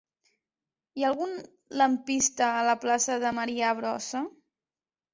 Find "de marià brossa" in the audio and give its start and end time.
3.27-4.27